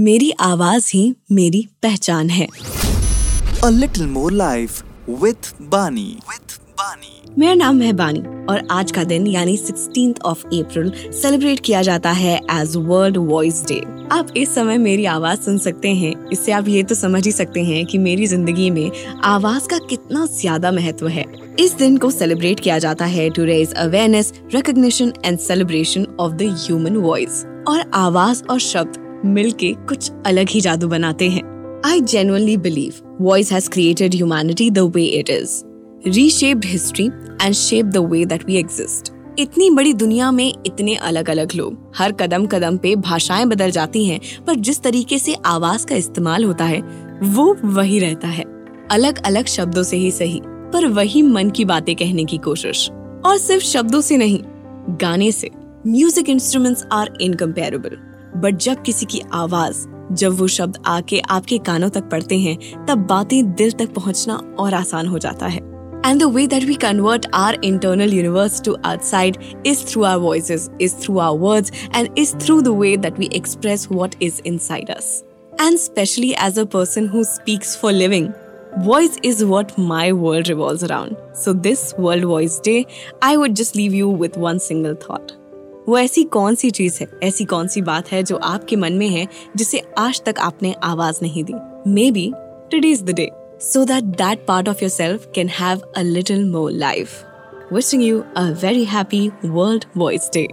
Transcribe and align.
मेरी 0.00 0.30
आवाज़ 0.40 0.86
ही 0.94 1.02
मेरी 1.32 1.60
पहचान 1.82 2.28
है। 2.30 2.46
A 3.64 3.70
little 3.70 4.06
more 4.06 4.30
life 4.32 4.76
with 5.22 5.48
Bani. 5.72 6.04
With 6.28 6.54
Bani. 6.78 7.10
मेरा 7.38 7.54
नाम 7.54 7.80
है 7.82 7.92
बानी 7.92 8.20
और 8.50 8.66
आज 8.70 8.92
का 8.92 9.04
दिन 9.04 9.26
यानी 9.26 9.56
16th 9.58 10.22
ऑफ़ 10.22 10.44
अप्रैल 10.46 10.92
सेलिब्रेट 11.12 11.60
किया 11.64 11.82
जाता 11.82 12.12
है 12.12 12.34
एज 12.52 12.76
वर्ल्ड 12.76 13.16
वॉइस 13.16 13.62
डे 13.68 13.80
आप 14.12 14.32
इस 14.36 14.54
समय 14.54 14.78
मेरी 14.78 15.04
आवाज़ 15.06 15.40
सुन 15.40 15.58
सकते 15.58 15.88
हैं। 15.94 16.14
इससे 16.32 16.52
आप 16.52 16.68
ये 16.68 16.82
तो 16.82 16.94
समझ 16.94 17.24
ही 17.26 17.32
सकते 17.32 17.64
हैं 17.64 17.84
कि 17.86 17.98
मेरी 17.98 18.26
ज़िंदगी 18.26 18.70
में 18.70 18.90
आवाज़ 19.24 19.68
का 19.68 19.78
कितना 19.90 20.24
ज़्यादा 20.30 20.72
महत्व 20.72 21.08
है। 21.08 21.24
इस 21.60 21.74
दिन 21.74 21.96
को 21.96 22.10
सेलिब्रेट 22.10 22.60
किया 22.60 22.78
जाता 22.78 23.04
है 23.04 23.28
to 23.30 23.44
raise 23.44 23.74
awareness 23.74 24.32
recognition 24.54 25.12
and 25.24 25.38
celebration 25.40 26.06
of 26.20 26.32
the 26.32 26.54
human 26.64 26.96
voice 26.98 27.44
और 27.68 27.90
आवाज़ 27.94 28.42
और 28.44 28.58
शब्द 28.60 28.99
मिलके 29.24 29.72
कुछ 29.88 30.10
अलग 30.26 30.48
ही 30.48 30.60
जादू 30.60 30.88
बनाते 30.88 31.28
हैं। 31.30 31.82
I 31.86 32.00
genuinely 32.00 32.56
believe 32.56 33.16
voice 33.22 33.52
has 33.52 33.68
created 33.68 34.14
humanity 34.14 34.68
the 34.70 34.84
way 34.86 35.06
it 35.18 35.30
is, 35.30 35.50
reshaped 36.08 36.66
history 36.74 37.06
and 37.42 37.56
shaped 37.56 37.92
the 37.96 38.02
way 38.12 38.26
that 38.26 38.46
we 38.48 38.56
exist. 38.64 39.10
इतनी 39.38 39.70
बड़ी 39.70 39.92
दुनिया 39.92 40.30
में 40.30 40.54
इतने 40.66 40.94
अलग 40.94 41.30
अलग 41.30 41.52
लोग 41.54 41.92
हर 41.96 42.12
कदम 42.12 42.46
कदम 42.46 42.76
पे 42.76 42.96
भाषाएँ 42.96 43.44
बदल 43.44 43.70
जाती 43.70 44.04
हैं 44.04 44.20
पर 44.46 44.54
जिस 44.54 44.82
तरीके 44.82 45.18
से 45.18 45.34
आवाज़ 45.46 45.86
का 45.86 45.94
इस्तेमाल 45.94 46.44
होता 46.44 46.64
है 46.64 46.80
वो 47.22 47.56
वही 47.64 47.98
रहता 47.98 48.28
है। 48.28 48.44
अलग 48.90 49.22
अलग 49.26 49.46
शब्दों 49.46 49.82
से 49.82 49.96
ही 49.96 50.10
सही 50.10 50.40
पर 50.44 50.86
वही 50.86 51.22
मन 51.22 51.50
की 51.50 51.64
बातें 51.64 51.96
कहने 51.96 52.24
की 52.24 52.38
कोशिश। 52.38 52.90
और 53.24 53.38
सिर्फ़ 53.38 53.64
शब्दों 53.64 54.00
से 54.00 54.16
नहीं 54.16 54.40
गाने 55.00 55.32
से। 55.32 55.50
Music 55.86 56.28
instruments 56.28 56.84
are 56.92 57.10
incomparable 57.20 58.09
but 58.36 58.56
जब 58.56 58.82
किसी 58.82 59.06
की 59.06 59.22
आवाज़, 59.34 59.86
जब 60.12 60.38
वो 60.38 60.46
शब्द 60.48 60.78
आके 60.86 61.20
आपके 61.30 61.58
कानों 61.58 61.88
तक 61.88 62.08
पड़ते 62.10 62.38
हैं, 62.38 62.86
तब 62.86 63.06
बातें 63.06 63.52
दिल 63.52 63.70
तक 63.72 63.94
पहुँचना 63.94 64.40
और 64.58 64.74
आसान 64.74 65.06
हो 65.06 65.18
जाता 65.18 65.46
है। 65.46 65.68
And 66.06 66.20
the 66.20 66.26
way 66.34 66.46
that 66.46 66.64
we 66.64 66.74
convert 66.74 67.26
our 67.34 67.58
internal 67.64 68.14
universe 68.14 68.60
to 68.62 68.76
outside 68.84 69.36
is 69.66 69.84
through 69.86 70.02
our 70.02 70.16
voice 70.18 70.50
is 70.50 70.94
through 71.02 71.18
our 71.18 71.36
words 71.38 71.72
and 71.96 72.18
is 72.18 72.34
through 72.36 72.60
the 72.60 72.68
way 72.78 72.96
that 72.96 73.18
we 73.18 73.28
express 73.32 73.86
what 73.92 74.14
is 74.22 74.40
inside 74.58 74.90
and 74.90 75.78
specially 75.78 76.30
as 76.46 76.58
a 76.58 76.64
person 76.64 77.08
who 77.08 77.24
speaks 77.24 77.76
for 77.76 77.92
living 77.92 78.28
voice 78.78 79.18
is 79.24 79.44
what 79.44 79.72
my 79.78 80.10
world 80.12 80.48
revolve 80.48 80.84
around 80.84 81.16
so 81.36 81.52
this 81.52 81.92
world 82.00 82.24
voice 82.24 82.60
day 82.64 82.84
I 83.22 83.36
would 83.36 83.54
just 83.54 83.76
leave 83.76 83.94
you 83.94 84.14
with 84.16 84.38
one 84.38 84.58
single 84.58 84.96
thought 85.08 85.32
वो 85.88 85.98
ऐसी 85.98 86.24
कौन 86.24 86.54
सी 86.54 86.70
चीज़ 86.70 86.98
है, 87.00 87.08
ऐसी 87.22 87.44
कौन 87.44 87.68
सी 87.68 87.82
बात 87.82 88.12
है 88.12 88.22
जो 88.22 88.36
आपके 88.36 88.76
मन 88.76 88.92
में 88.92 89.08
है, 89.08 89.26
जिसे 89.56 89.82
आज 89.98 90.22
तक 90.26 90.38
आपने 90.38 90.74
आवाज़ 90.84 91.18
नहीं 91.22 91.44
दी? 91.44 91.54
Maybe 92.10 92.30
today 92.70 92.90
is 92.90 93.04
the 93.04 93.10
day 93.10 93.30
so 93.62 93.84
that 93.84 94.04
that 94.16 94.44
part 94.46 94.68
of 94.68 94.82
yourself 94.90 95.30
can 95.34 95.48
have 95.48 95.80
a 95.96 96.02
little 96.02 96.50
more 96.50 96.70
life 96.72 97.24
wishing 97.72 98.02
you 98.02 98.22
a 98.36 98.42
very 98.62 98.84
happy 98.84 99.28
world 99.44 99.84
voice 99.96 100.30
day 100.34 100.46